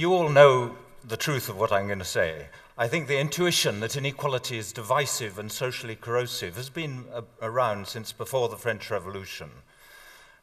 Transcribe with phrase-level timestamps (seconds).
[0.00, 0.74] you all know
[1.04, 2.46] the truth of what I'm going to say.
[2.78, 7.86] I think the intuition that inequality is divisive and socially corrosive has been a- around
[7.86, 9.50] since before the French Revolution.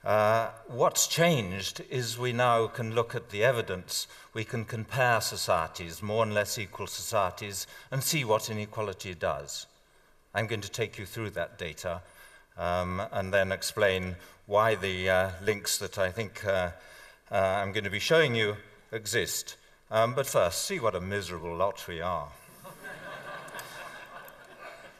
[0.03, 6.03] Uh, what's changed is we now can look at the evidence, we can compare societies,
[6.03, 9.65] more and less equal societies, and see what inequality does.
[10.35, 12.03] I'm going to take you through that data
[12.59, 16.69] um, and then explain why the uh, links that I think uh,
[17.31, 18.55] uh I'm going to be showing you
[18.91, 19.57] exist.
[19.89, 22.29] Um, but first, see what a miserable lot we are.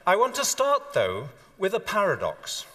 [0.05, 2.65] I want to start, though, with a paradox.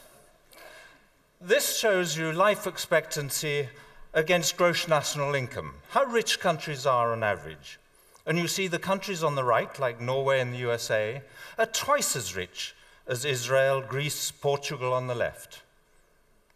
[1.40, 3.68] This shows you life expectancy
[4.12, 7.78] against gross national income, how rich countries are on average.
[8.26, 11.22] And you see the countries on the right, like Norway and the USA,
[11.58, 12.74] are twice as rich
[13.06, 15.62] as Israel, Greece, Portugal on the left.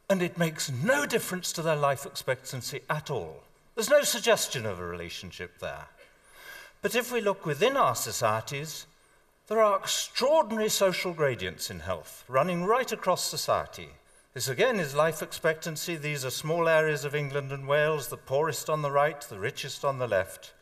[0.09, 3.43] And it makes no difference to their life expectancy at all.
[3.77, 5.89] There's no suggestion of a relationship there.
[6.80, 8.87] But if we look within our societies,
[9.49, 13.91] there are extraordinary social gradients in health running right across society.
[14.32, 15.95] This again is life expectancy.
[15.95, 19.85] These are small areas of England and Wales, the poorest on the right, the richest
[19.85, 20.54] on the left.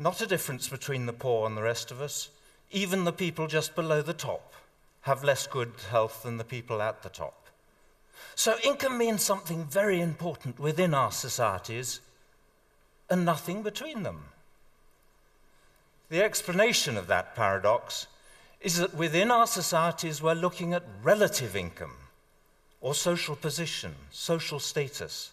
[0.00, 2.30] Not a difference between the poor and the rest of us.
[2.72, 4.54] Even the people just below the top
[5.02, 7.41] have less good health than the people at the top.
[8.34, 12.00] So income means something very important within our societies
[13.10, 14.24] and nothing between them.
[16.08, 18.06] The explanation of that paradox
[18.60, 21.96] is that within our societies we're looking at relative income
[22.80, 25.30] or social position, social status,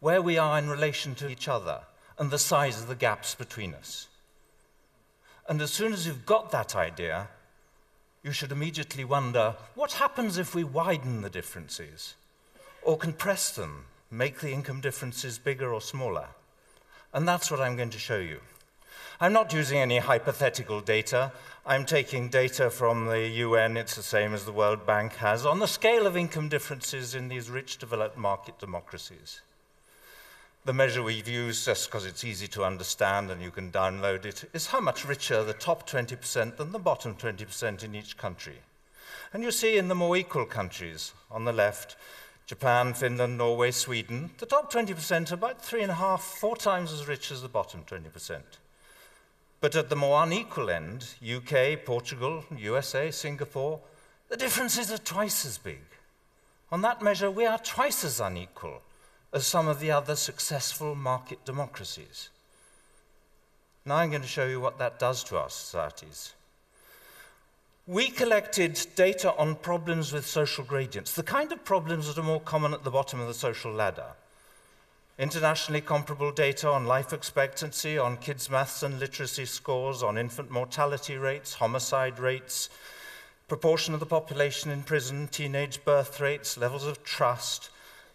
[0.00, 1.80] where we are in relation to each other,
[2.18, 4.08] and the size of the gaps between us.
[5.48, 7.28] And as soon as you've got that idea,
[8.24, 12.14] you should immediately wonder what happens if we widen the differences
[12.82, 16.28] or compress them, make the income differences bigger or smaller?
[17.12, 18.40] And that's what I'm going to show you.
[19.20, 21.32] I'm not using any hypothetical data.
[21.66, 25.58] I'm taking data from the UN, it's the same as the World Bank has, on
[25.60, 29.42] the scale of income differences in these rich developed market democracies.
[30.66, 34.48] The measure we've used, just because it's easy to understand and you can download it,
[34.54, 38.60] is how much richer the top 20% than the bottom 20% in each country.
[39.34, 41.96] And you see in the more equal countries on the left,
[42.46, 46.94] Japan, Finland, Norway, Sweden, the top 20% are about three and a half, four times
[46.94, 48.40] as rich as the bottom 20%.
[49.60, 53.80] But at the more unequal end, UK, Portugal, USA, Singapore,
[54.30, 55.82] the differences are twice as big.
[56.72, 58.80] On that measure, we are twice as unequal
[59.34, 62.30] as some of the other successful market democracies.
[63.84, 66.32] Now I'm going to show you what that does to our societies.
[67.86, 72.40] We collected data on problems with social gradients, the kind of problems that are more
[72.40, 74.14] common at the bottom of the social ladder
[75.18, 81.16] internationally comparable data on life expectancy, on kids' maths and literacy scores, on infant mortality
[81.16, 82.68] rates, homicide rates,
[83.46, 87.70] proportion of the population in prison, teenage birth rates, levels of trust,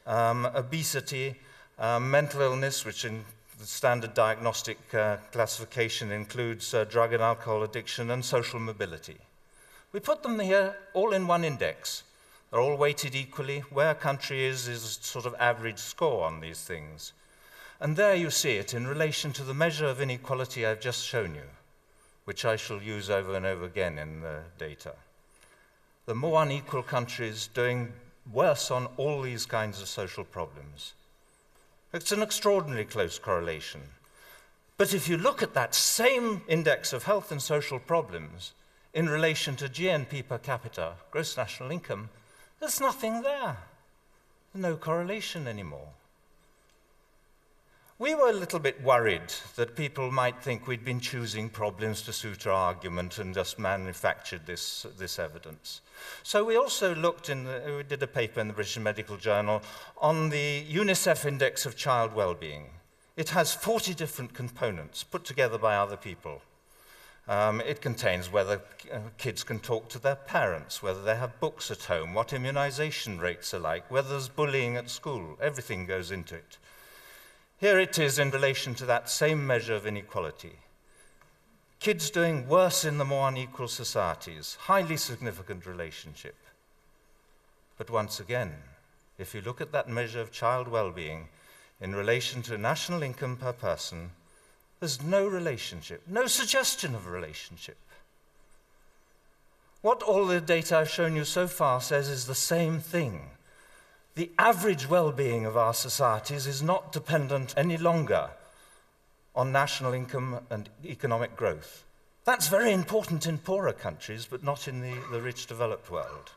[0.10, 1.36] um, obesity,
[1.78, 3.24] um, mental illness, which in
[3.60, 9.18] the standard diagnostic uh, classification includes uh, drug and alcohol addiction, and social mobility.
[9.92, 12.04] We put them here all in one index.
[12.50, 13.60] They're all weighted equally.
[13.60, 17.14] Where a country is, is a sort of average score on these things.
[17.80, 21.36] And there you see it in relation to the measure of inequality I've just shown
[21.36, 21.50] you,
[22.26, 24.94] which I shall use over and over again in the data.
[26.06, 27.94] The more unequal countries doing
[28.32, 30.94] worse on all these kinds of social problems.
[31.94, 33.82] It's an extraordinarily close correlation.
[34.78, 38.54] But if you look at that same index of health and social problems
[38.94, 42.10] in relation to GNP per capita, gross national income,
[42.60, 43.58] there's nothing there.
[44.54, 45.90] No correlation anymore.
[48.02, 52.14] We were a little bit worried that people might think we'd been choosing problems to
[52.14, 55.82] suit our argument and just manufactured this, this evidence.
[56.24, 59.62] So we also looked in, the, we did a paper in the British Medical Journal
[59.98, 62.68] on the UNICEF Index of Child Wellbeing.
[63.18, 66.42] It has 40 different components put together by other people.
[67.28, 68.62] Um, it contains whether
[68.94, 73.20] uh, kids can talk to their parents, whether they have books at home, what immunization
[73.20, 75.38] rates are like, whether there's bullying at school.
[75.42, 76.58] Everything goes into it.
[77.60, 80.54] Here it is in relation to that same measure of inequality.
[81.82, 86.36] Kids doing worse in the more unequal societies, highly significant relationship.
[87.78, 88.54] But once again,
[89.18, 91.28] if you look at that measure of child well being
[91.82, 94.12] in relation to national income per person,
[94.80, 97.78] there's no relationship, no suggestion of a relationship.
[99.82, 103.32] What all the data I've shown you so far says is the same thing.
[104.20, 108.32] The average well being of our societies is not dependent any longer
[109.34, 111.86] on national income and economic growth.
[112.26, 116.34] That's very important in poorer countries, but not in the, the rich developed world.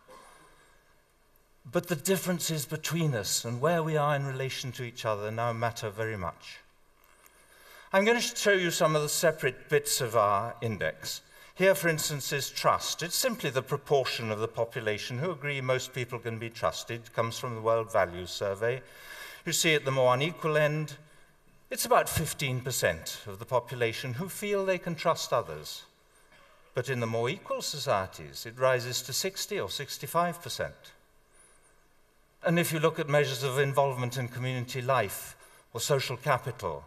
[1.73, 5.53] But the differences between us and where we are in relation to each other now
[5.53, 6.59] matter very much.
[7.93, 11.21] I'm going to show you some of the separate bits of our index.
[11.55, 13.03] Here, for instance, is trust.
[13.03, 17.03] It's simply the proportion of the population who agree most people can be trusted.
[17.03, 18.81] It comes from the World Values Survey.
[19.45, 20.95] You see at the more unequal end,
[21.71, 25.83] it's about 15% of the population who feel they can trust others.
[26.75, 30.71] But in the more equal societies, it rises to 60 or 65%.
[32.45, 35.37] And if you look at measures of involvement in community life
[35.75, 36.85] or social capital,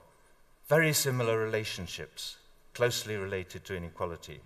[0.67, 2.38] very similar relationships,
[2.73, 4.41] closely related to inequality.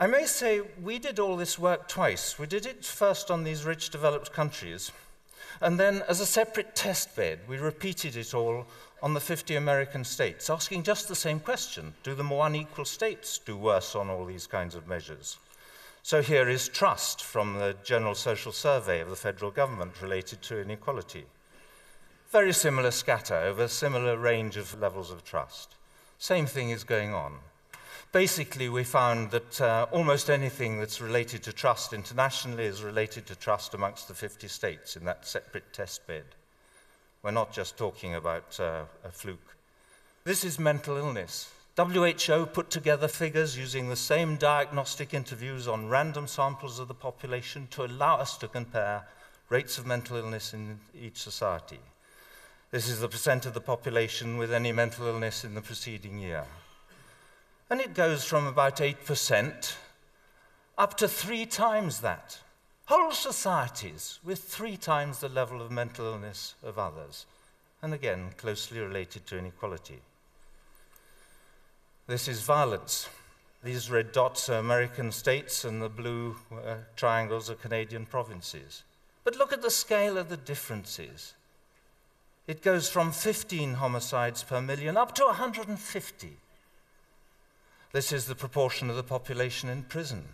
[0.00, 2.38] I may say we did all this work twice.
[2.38, 4.92] We did it first on these rich developed countries,
[5.60, 8.64] and then as a separate test bed, we repeated it all
[9.02, 13.38] on the 50 American states, asking just the same question Do the more unequal states
[13.38, 15.36] do worse on all these kinds of measures?
[16.04, 20.60] So here is trust from the General Social Survey of the federal government related to
[20.60, 21.26] inequality.
[22.30, 25.74] Very similar scatter over a similar range of levels of trust.
[26.18, 27.38] Same thing is going on.
[28.10, 33.36] Basically, we found that uh, almost anything that's related to trust internationally is related to
[33.36, 36.24] trust amongst the 50 states in that separate test bed.
[37.22, 39.56] We're not just talking about uh, a fluke.
[40.24, 41.50] This is mental illness.
[41.76, 47.68] WHO put together figures using the same diagnostic interviews on random samples of the population
[47.72, 49.06] to allow us to compare
[49.50, 51.80] rates of mental illness in each society.
[52.70, 56.46] This is the percent of the population with any mental illness in the preceding year.
[57.70, 59.74] And it goes from about 8%
[60.78, 62.38] up to three times that.
[62.86, 67.26] Whole societies with three times the level of mental illness of others.
[67.82, 70.00] And again, closely related to inequality.
[72.06, 73.08] This is violence.
[73.62, 78.84] These red dots are American states, and the blue uh, triangles are Canadian provinces.
[79.24, 81.34] But look at the scale of the differences.
[82.46, 86.36] It goes from 15 homicides per million up to 150.
[87.90, 90.24] This is the proportion of the population in prison.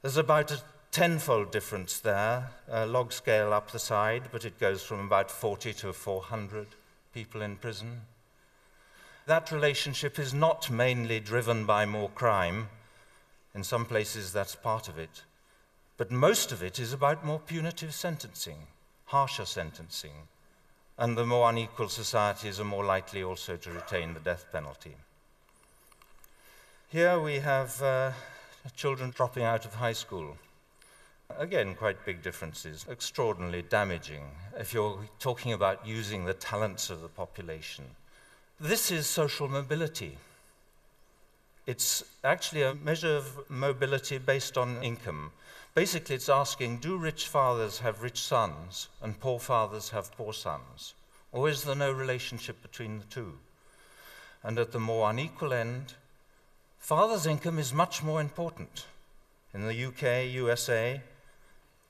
[0.00, 4.82] There's about a tenfold difference there, a log scale up the side, but it goes
[4.82, 6.68] from about 40 to 400
[7.12, 8.00] people in prison.
[9.26, 12.70] That relationship is not mainly driven by more crime.
[13.54, 15.24] In some places, that's part of it.
[15.98, 18.68] But most of it is about more punitive sentencing,
[19.04, 20.28] harsher sentencing,
[20.96, 24.96] and the more unequal societies are more likely also to retain the death penalty.
[26.90, 28.10] Here we have uh,
[28.74, 30.36] children dropping out of high school.
[31.38, 34.24] Again, quite big differences, extraordinarily damaging
[34.58, 37.84] if you're talking about using the talents of the population.
[38.58, 40.18] This is social mobility.
[41.64, 45.30] It's actually a measure of mobility based on income.
[45.76, 50.94] Basically, it's asking do rich fathers have rich sons and poor fathers have poor sons?
[51.30, 53.34] Or is there no relationship between the two?
[54.42, 55.94] And at the more unequal end,
[56.80, 58.86] father's income is much more important.
[59.54, 61.00] In the UK, USA,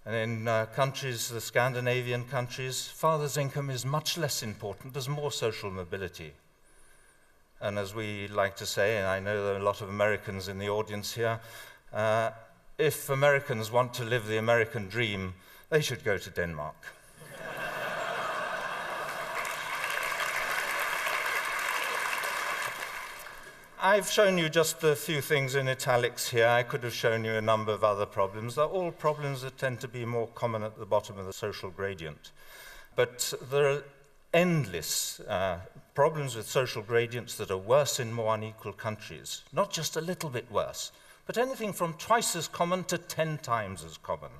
[0.04, 4.92] and in uh, countries, the Scandinavian countries, father's income is much less important.
[4.92, 6.32] There's more social mobility.
[7.60, 10.48] And as we like to say, and I know there are a lot of Americans
[10.48, 11.40] in the audience here,
[11.92, 12.30] uh,
[12.78, 15.34] if Americans want to live the American dream,
[15.68, 16.76] they should go to Denmark.
[23.82, 26.46] I've shown you just a few things in italics here.
[26.46, 28.56] I could have shown you a number of other problems.
[28.56, 31.70] They're all problems that tend to be more common at the bottom of the social
[31.70, 32.30] gradient.
[32.94, 33.82] But there are
[34.34, 35.60] endless uh,
[35.94, 39.44] problems with social gradients that are worse in more unequal countries.
[39.50, 40.92] Not just a little bit worse,
[41.24, 44.30] but anything from twice as common to ten times as common.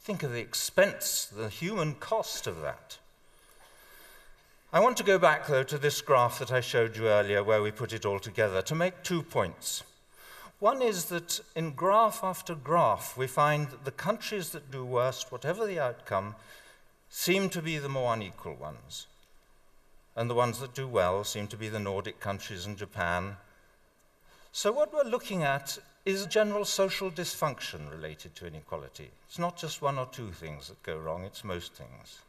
[0.00, 2.98] Think of the expense, the human cost of that.
[4.74, 7.60] I want to go back, though, to this graph that I showed you earlier, where
[7.60, 9.82] we put it all together, to make two points.
[10.60, 15.30] One is that in graph after graph, we find that the countries that do worst,
[15.30, 16.36] whatever the outcome,
[17.10, 19.08] seem to be the more unequal ones.
[20.16, 23.36] And the ones that do well seem to be the Nordic countries and Japan.
[24.52, 25.76] So, what we're looking at
[26.06, 29.10] is general social dysfunction related to inequality.
[29.28, 32.20] It's not just one or two things that go wrong, it's most things.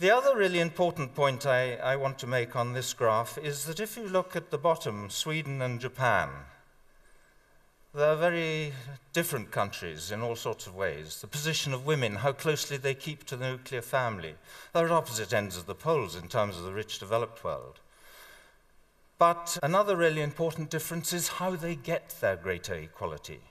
[0.00, 3.80] The other really important point I, I, want to make on this graph is that
[3.80, 6.30] if you look at the bottom, Sweden and Japan,
[7.92, 8.72] they're very
[9.12, 11.20] different countries in all sorts of ways.
[11.20, 14.36] The position of women, how closely they keep to the nuclear family.
[14.72, 17.80] They're at opposite ends of the poles in terms of the rich developed world.
[19.18, 23.42] But another really important difference is how they get their greater equality.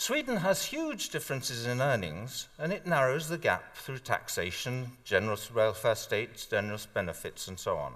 [0.00, 5.96] Sweden has huge differences in earnings, and it narrows the gap through taxation, generous welfare
[5.96, 7.94] states, generous benefits, and so on.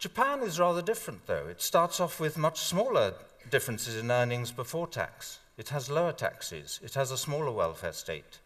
[0.00, 1.46] Japan is rather different, though.
[1.46, 3.14] It starts off with much smaller
[3.48, 5.38] differences in earnings before tax.
[5.56, 8.40] It has lower taxes, it has a smaller welfare state.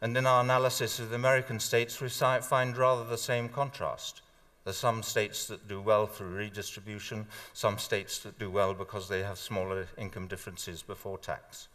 [0.00, 4.20] And in our analysis of the American states, we find rather the same contrast.
[4.66, 9.08] There are some states that do well through redistribution, some states that do well because
[9.08, 11.68] they have smaller income differences before tax.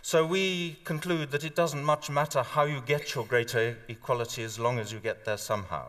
[0.00, 4.58] So we conclude that it doesn't much matter how you get your greater equality as
[4.58, 5.88] long as you get there somehow.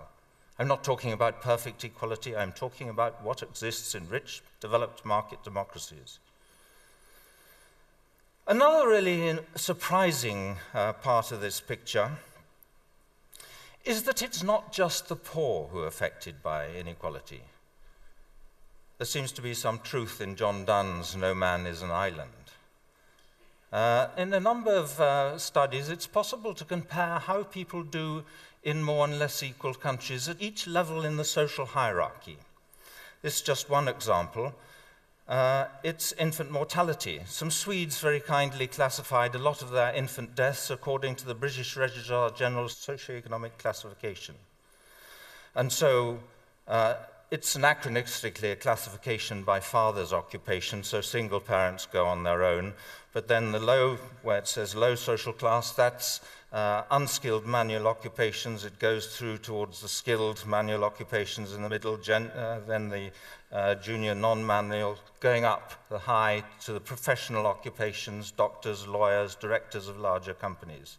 [0.60, 5.46] I'm not talking about perfect equality, I'm talking about what exists in rich, developed market
[5.46, 6.20] democracies.
[8.46, 12.12] Another really surprising uh, part of this picture
[13.88, 17.42] is that it's not just the poor who are affected by inequality.
[18.98, 22.32] There seems to be some truth in John Donne's No Man is an Island.
[23.72, 28.26] Uh, in a number of uh, studies, it's possible to compare how people do
[28.62, 32.38] in more and less equal countries at each level in the social hierarchy.
[33.22, 34.54] This is just one example
[35.28, 37.22] uh, it's infant mortality.
[37.26, 41.76] Some Swedes very kindly classified a lot of their infant deaths according to the British
[41.76, 44.36] Registrar General's socioeconomic classification.
[45.54, 46.20] And so
[46.68, 46.96] uh,
[47.30, 52.74] it's anachronistically a classification by father's occupation, so single parents go on their own.
[53.12, 58.64] But then the low, where it says low social class, that's uh, unskilled manual occupations.
[58.64, 63.12] It goes through towards the skilled manual occupations in the middle, gen- uh, then the
[63.52, 69.88] uh, junior non manual, going up the high to the professional occupations, doctors, lawyers, directors
[69.88, 70.98] of larger companies.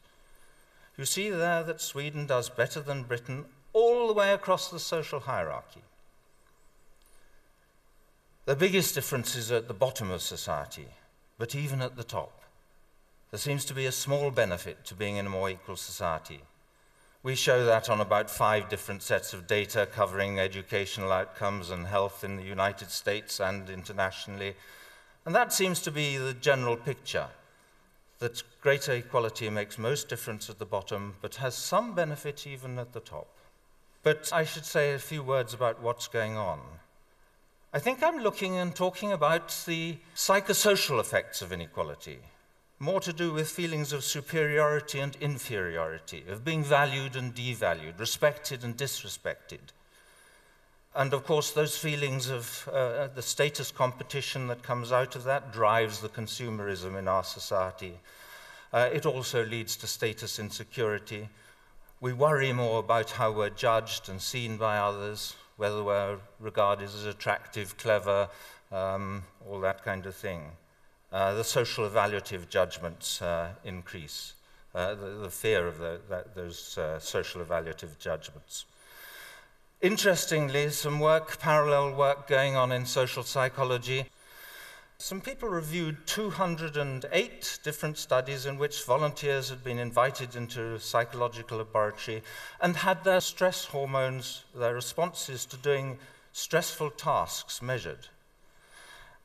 [0.96, 5.20] You see there that Sweden does better than Britain all the way across the social
[5.20, 5.82] hierarchy.
[8.46, 10.88] The biggest difference is at the bottom of society,
[11.38, 12.42] but even at the top.
[13.30, 16.40] There seems to be a small benefit to being in a more equal society.
[17.22, 22.24] We show that on about five different sets of data covering educational outcomes and health
[22.24, 24.54] in the United States and internationally.
[25.26, 27.26] And that seems to be the general picture
[28.18, 32.94] that greater equality makes most difference at the bottom, but has some benefit even at
[32.94, 33.28] the top.
[34.02, 36.60] But I should say a few words about what's going on.
[37.74, 42.20] I think I'm looking and talking about the psychosocial effects of inequality
[42.80, 48.62] more to do with feelings of superiority and inferiority, of being valued and devalued, respected
[48.62, 49.72] and disrespected.
[50.94, 55.52] And of course, those feelings of uh, the status competition that comes out of that
[55.52, 57.94] drives the consumerism in our society.
[58.72, 61.28] Uh, it also leads to status insecurity.
[62.00, 67.04] We worry more about how we're judged and seen by others, whether we're regarded as
[67.04, 68.28] attractive, clever,
[68.70, 70.52] um, all that kind of thing.
[71.10, 74.34] Uh, the social evaluative judgments uh, increase,
[74.74, 78.66] uh, the, the, fear of the, that, those uh, social evaluative judgments.
[79.80, 84.04] Interestingly, some work, parallel work going on in social psychology.
[84.98, 91.58] Some people reviewed 208 different studies in which volunteers had been invited into a psychological
[91.58, 92.22] laboratory
[92.60, 95.98] and had their stress hormones, their responses to doing
[96.32, 98.08] stressful tasks measured.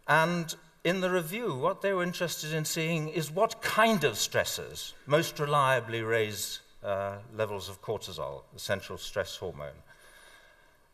[0.08, 4.94] And in the review, what they were interested in seeing is what kind of stressors
[5.06, 9.82] most reliably raise uh, levels of cortisol, the central stress hormone.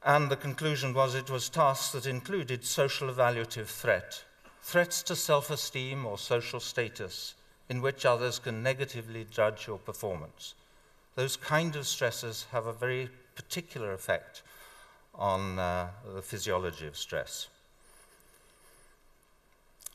[0.04, 4.24] And the conclusion was it was tasks that included social evaluative threat,
[4.62, 7.34] threats to self esteem or social status,
[7.68, 10.54] in which others can negatively judge your performance.
[11.16, 14.44] Those kind of stressors have a very particular effect
[15.16, 17.48] on uh, the physiology of stress.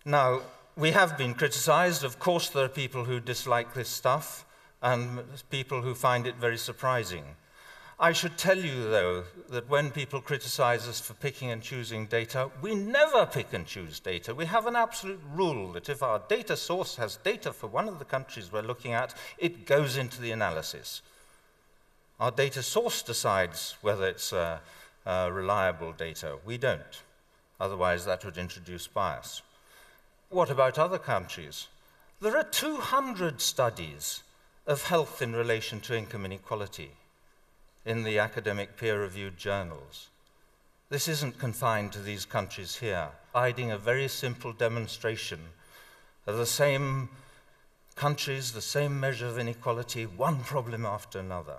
[0.07, 0.43] Now,
[0.77, 2.05] we have been criticized.
[2.05, 4.45] Of course, there are people who dislike this stuff
[4.83, 7.25] and people who find it very surprising.
[7.99, 12.51] I should tell you, though, that when people criticize us for picking and choosing data,
[12.61, 14.35] we never pick and choose data.
[14.35, 17.99] We have an absolute rule that if our data source has data for one of
[17.99, 21.01] the countries we're looking at, it goes into the analysis.
[22.21, 24.59] Our data source decides whether it's uh,
[25.07, 26.37] uh, reliable data.
[26.45, 27.03] We don't.
[27.59, 29.41] Otherwise, that would introduce bias.
[30.35, 31.69] What about other countries?
[32.21, 34.25] There are 200 studies
[34.67, 36.91] of health in relation to income inequality
[37.87, 40.09] in the academic peer reviewed journals.
[40.89, 45.39] This isn't confined to these countries here, providing a very simple demonstration
[46.27, 47.11] of the same
[47.95, 51.59] countries, the same measure of inequality, one problem after another.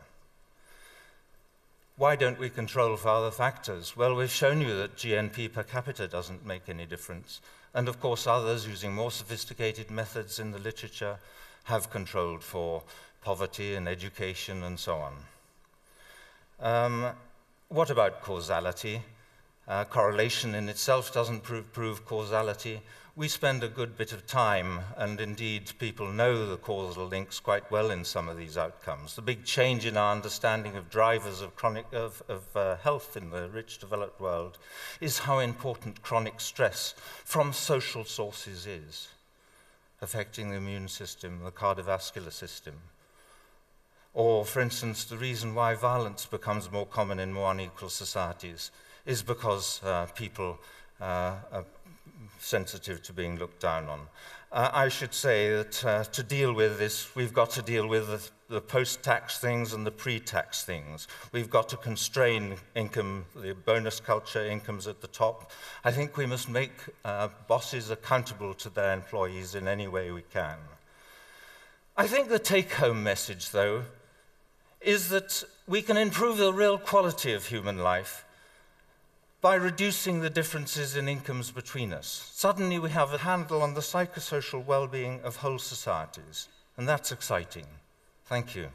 [1.97, 3.95] Why don't we control for other factors?
[3.95, 7.39] Well, we've shown you that GNP per capita doesn't make any difference.
[7.73, 11.19] And of course, others using more sophisticated methods in the literature
[11.63, 12.83] have controlled for
[13.21, 15.13] poverty and education and so on.
[16.59, 17.15] Um,
[17.69, 19.01] what about causality?
[19.65, 22.81] Uh, correlation in itself doesn't prove, prove, causality.
[23.17, 27.72] We spend a good bit of time, and indeed people know the causal links quite
[27.72, 29.15] well in some of these outcomes.
[29.15, 33.29] The big change in our understanding of drivers of, chronic, of, of uh, health in
[33.29, 34.57] the rich developed world
[35.00, 36.93] is how important chronic stress
[37.24, 39.07] from social sources is,
[40.01, 42.74] affecting the immune system, the cardiovascular system.
[44.13, 48.72] Or, for instance, the reason why violence becomes more common in more unequal societies
[49.05, 50.60] is because uh, people
[51.00, 51.36] uh,
[52.39, 54.01] sensitive to being looked down on.
[54.51, 58.07] Uh, I should say that uh, to deal with this, we've got to deal with
[58.07, 61.07] the, the post tax things and the pre tax things.
[61.31, 65.51] We've got to constrain income, the bonus culture, incomes at the top.
[65.83, 66.71] I think we must make
[67.03, 70.57] uh, bosses accountable to their employees in any way we can.
[71.97, 73.83] I think the take home message, though,
[74.81, 78.25] is that we can improve the real quality of human life
[79.45, 82.31] by reducing the differences in incomes between us.
[82.33, 87.11] Suddenly we have a handle on the psychosocial well being of whole societies, and that's
[87.11, 87.67] exciting.
[88.25, 88.69] Thank you.